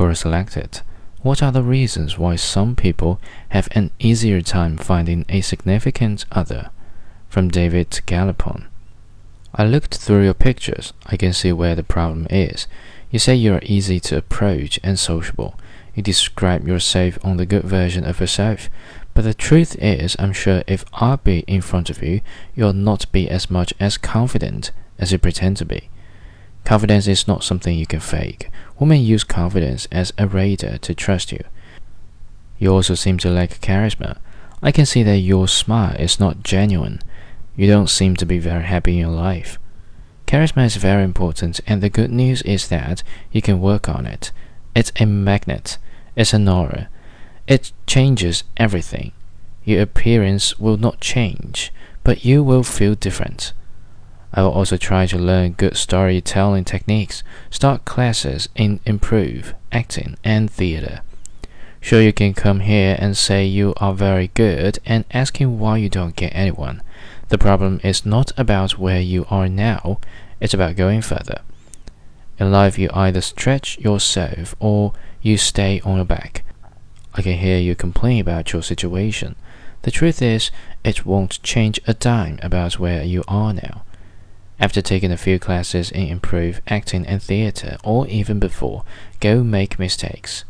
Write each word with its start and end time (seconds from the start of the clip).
Quora 0.00 0.16
selected. 0.16 0.80
What 1.20 1.42
are 1.42 1.52
the 1.52 1.62
reasons 1.62 2.16
why 2.16 2.36
some 2.36 2.74
people 2.74 3.20
have 3.50 3.68
an 3.72 3.90
easier 3.98 4.40
time 4.40 4.78
finding 4.78 5.26
a 5.28 5.42
significant 5.42 6.24
other? 6.32 6.70
From 7.28 7.50
David 7.50 7.90
Gallipon. 8.06 8.64
I 9.54 9.66
looked 9.66 9.98
through 9.98 10.24
your 10.24 10.32
pictures. 10.32 10.94
I 11.04 11.18
can 11.18 11.34
see 11.34 11.52
where 11.52 11.74
the 11.74 11.82
problem 11.82 12.26
is. 12.30 12.66
You 13.10 13.18
say 13.18 13.34
you 13.34 13.52
are 13.52 13.60
easy 13.62 14.00
to 14.00 14.16
approach 14.16 14.80
and 14.82 14.98
sociable. 14.98 15.60
You 15.94 16.02
describe 16.02 16.66
yourself 16.66 17.18
on 17.22 17.36
the 17.36 17.44
good 17.44 17.64
version 17.64 18.04
of 18.04 18.20
yourself. 18.20 18.70
But 19.12 19.24
the 19.24 19.34
truth 19.34 19.76
is, 19.82 20.16
I'm 20.18 20.32
sure 20.32 20.62
if 20.66 20.82
I 20.94 21.16
be 21.16 21.40
in 21.40 21.60
front 21.60 21.90
of 21.90 22.02
you, 22.02 22.22
you'll 22.54 22.72
not 22.72 23.12
be 23.12 23.28
as 23.28 23.50
much 23.50 23.74
as 23.78 23.98
confident 23.98 24.70
as 24.98 25.12
you 25.12 25.18
pretend 25.18 25.58
to 25.58 25.66
be. 25.66 25.90
Confidence 26.70 27.08
is 27.08 27.26
not 27.26 27.42
something 27.42 27.76
you 27.76 27.84
can 27.84 27.98
fake. 27.98 28.48
Women 28.78 29.02
use 29.02 29.24
confidence 29.24 29.88
as 29.90 30.12
a 30.16 30.28
radar 30.28 30.78
to 30.78 30.94
trust 30.94 31.32
you. 31.32 31.42
You 32.60 32.72
also 32.72 32.94
seem 32.94 33.18
to 33.18 33.28
lack 33.28 33.60
charisma. 33.60 34.18
I 34.62 34.70
can 34.70 34.86
see 34.86 35.02
that 35.02 35.18
your 35.18 35.48
smile 35.48 35.96
is 35.96 36.20
not 36.20 36.44
genuine. 36.44 37.00
You 37.56 37.66
don't 37.66 37.90
seem 37.90 38.14
to 38.14 38.24
be 38.24 38.38
very 38.38 38.62
happy 38.62 38.92
in 38.92 38.98
your 38.98 39.10
life. 39.10 39.58
Charisma 40.28 40.64
is 40.64 40.76
very 40.76 41.02
important, 41.02 41.58
and 41.66 41.82
the 41.82 41.90
good 41.90 42.12
news 42.12 42.40
is 42.42 42.68
that 42.68 43.02
you 43.32 43.42
can 43.42 43.60
work 43.60 43.88
on 43.88 44.06
it. 44.06 44.30
It's 44.76 44.92
a 45.00 45.06
magnet, 45.06 45.76
it's 46.14 46.32
an 46.32 46.48
aura. 46.48 46.88
It 47.48 47.72
changes 47.88 48.44
everything. 48.56 49.10
Your 49.64 49.82
appearance 49.82 50.60
will 50.60 50.76
not 50.76 51.00
change, 51.00 51.72
but 52.04 52.24
you 52.24 52.44
will 52.44 52.62
feel 52.62 52.94
different. 52.94 53.54
I 54.32 54.42
will 54.42 54.52
also 54.52 54.76
try 54.76 55.06
to 55.06 55.18
learn 55.18 55.52
good 55.52 55.76
storytelling 55.76 56.64
techniques, 56.64 57.22
start 57.50 57.84
classes 57.84 58.48
in 58.54 58.78
improv, 58.80 59.54
acting, 59.72 60.16
and 60.22 60.50
theater. 60.50 61.00
Sure, 61.80 62.00
you 62.00 62.12
can 62.12 62.34
come 62.34 62.60
here 62.60 62.96
and 62.98 63.16
say 63.16 63.44
you 63.44 63.74
are 63.78 63.94
very 63.94 64.28
good 64.34 64.78
and 64.84 65.04
asking 65.12 65.58
why 65.58 65.78
you 65.78 65.88
don't 65.88 66.14
get 66.14 66.34
anyone. 66.34 66.82
The 67.28 67.38
problem 67.38 67.80
is 67.82 68.04
not 68.04 68.32
about 68.38 68.78
where 68.78 69.00
you 69.00 69.26
are 69.30 69.48
now, 69.48 69.98
it's 70.40 70.54
about 70.54 70.76
going 70.76 71.02
further. 71.02 71.40
In 72.38 72.52
life, 72.52 72.78
you 72.78 72.88
either 72.92 73.20
stretch 73.20 73.78
yourself 73.78 74.54
or 74.60 74.92
you 75.22 75.36
stay 75.36 75.80
on 75.80 75.96
your 75.96 76.04
back. 76.04 76.44
I 77.14 77.22
can 77.22 77.38
hear 77.38 77.58
you 77.58 77.74
complain 77.74 78.20
about 78.20 78.52
your 78.52 78.62
situation. 78.62 79.34
The 79.82 79.90
truth 79.90 80.22
is, 80.22 80.50
it 80.84 81.04
won't 81.04 81.42
change 81.42 81.80
a 81.86 81.94
dime 81.94 82.38
about 82.42 82.78
where 82.78 83.02
you 83.02 83.24
are 83.26 83.52
now. 83.52 83.82
After 84.60 84.82
taking 84.82 85.10
a 85.10 85.16
few 85.16 85.38
classes 85.38 85.90
in 85.90 86.20
improv, 86.20 86.60
acting, 86.68 87.06
and 87.06 87.22
theater, 87.22 87.78
or 87.82 88.06
even 88.08 88.38
before, 88.38 88.84
go 89.18 89.42
make 89.42 89.78
mistakes. 89.78 90.44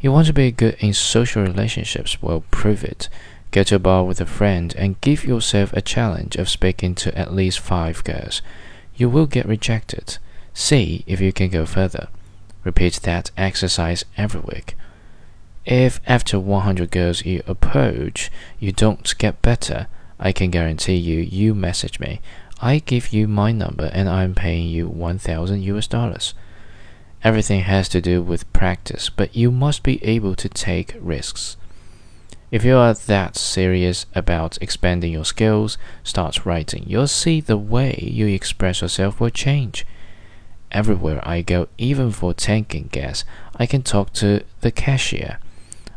You 0.00 0.10
want 0.10 0.26
to 0.26 0.32
be 0.32 0.50
good 0.50 0.76
in 0.80 0.92
social 0.92 1.42
relationships? 1.42 2.20
Well, 2.20 2.42
prove 2.50 2.82
it. 2.82 3.08
Go 3.52 3.62
to 3.62 3.76
a 3.76 3.78
bar 3.78 4.04
with 4.04 4.20
a 4.20 4.26
friend 4.26 4.74
and 4.76 5.00
give 5.00 5.24
yourself 5.24 5.72
a 5.72 5.80
challenge 5.80 6.34
of 6.34 6.48
speaking 6.48 6.96
to 6.96 7.16
at 7.16 7.32
least 7.32 7.60
five 7.60 8.02
girls. 8.02 8.42
You 8.96 9.08
will 9.08 9.26
get 9.26 9.46
rejected. 9.46 10.18
See 10.52 11.04
if 11.06 11.20
you 11.20 11.32
can 11.32 11.48
go 11.48 11.64
further. 11.64 12.08
Repeat 12.64 12.94
that 13.04 13.30
exercise 13.36 14.04
every 14.16 14.40
week. 14.40 14.76
If 15.64 16.00
after 16.06 16.40
100 16.40 16.90
girls 16.90 17.24
you 17.24 17.42
approach, 17.46 18.30
you 18.58 18.72
don't 18.72 19.16
get 19.18 19.42
better, 19.42 19.86
I 20.18 20.32
can 20.32 20.50
guarantee 20.50 20.96
you, 20.96 21.20
you 21.20 21.54
message 21.54 22.00
me. 22.00 22.20
I 22.60 22.80
give 22.80 23.12
you 23.12 23.28
my 23.28 23.52
number 23.52 23.88
and 23.92 24.08
I'm 24.08 24.34
paying 24.34 24.68
you 24.68 24.88
1000 24.88 25.62
US 25.62 25.86
dollars. 25.86 26.34
Everything 27.22 27.60
has 27.60 27.88
to 27.90 28.00
do 28.00 28.22
with 28.22 28.52
practice, 28.52 29.10
but 29.10 29.34
you 29.34 29.50
must 29.50 29.82
be 29.82 30.02
able 30.04 30.34
to 30.36 30.48
take 30.48 30.96
risks. 31.00 31.56
If 32.50 32.64
you 32.64 32.76
are 32.76 32.94
that 32.94 33.36
serious 33.36 34.06
about 34.14 34.56
expanding 34.60 35.12
your 35.12 35.24
skills, 35.24 35.78
start 36.02 36.46
writing. 36.46 36.84
You'll 36.86 37.06
see 37.06 37.40
the 37.40 37.58
way 37.58 37.98
you 38.00 38.26
express 38.26 38.80
yourself 38.80 39.20
will 39.20 39.30
change. 39.30 39.86
Everywhere 40.72 41.20
I 41.28 41.42
go, 41.42 41.68
even 41.76 42.10
for 42.10 42.32
tanking 42.34 42.88
gas, 42.90 43.24
I 43.56 43.66
can 43.66 43.82
talk 43.82 44.12
to 44.14 44.42
the 44.62 44.70
cashier. 44.70 45.38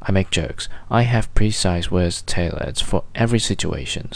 I 0.00 0.12
make 0.12 0.30
jokes. 0.30 0.68
I 0.90 1.02
have 1.02 1.34
precise 1.34 1.90
words 1.90 2.22
tailored 2.22 2.78
for 2.78 3.04
every 3.14 3.38
situation. 3.38 4.10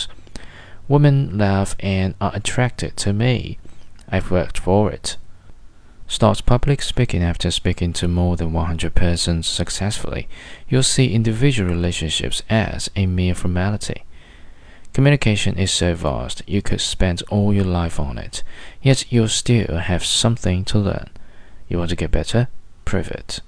Women 0.88 1.38
love 1.38 1.76
and 1.81 2.15
are 2.20 2.34
attracted 2.34 2.97
to 2.98 3.12
me. 3.12 3.59
I've 4.09 4.31
worked 4.31 4.59
for 4.59 4.91
it. 4.91 5.16
Start 6.06 6.44
public 6.44 6.82
speaking 6.82 7.22
after 7.22 7.50
speaking 7.50 7.94
to 7.94 8.09
more 8.09 8.37
than 8.37 8.53
100 8.53 8.94
persons 8.94 9.47
successfully. 9.47 10.28
You'll 10.69 10.82
see 10.82 11.15
individual 11.15 11.71
relationships 11.71 12.42
as 12.50 12.91
a 12.94 13.06
mere 13.06 13.34
formality. 13.34 14.04
Communication 14.92 15.56
is 15.56 15.71
so 15.71 15.94
vast, 15.94 16.42
you 16.47 16.60
could 16.60 16.82
spend 16.82 17.22
all 17.31 17.54
your 17.54 17.65
life 17.65 17.98
on 17.98 18.19
it, 18.19 18.42
yet 18.82 19.10
you'll 19.10 19.28
still 19.28 19.78
have 19.78 20.04
something 20.04 20.66
to 20.66 20.78
learn. 20.78 21.09
You 21.69 21.78
want 21.78 21.88
to 21.91 21.97
get 21.97 22.10
better? 22.10 22.48
Prove 22.84 23.10
it. 23.10 23.41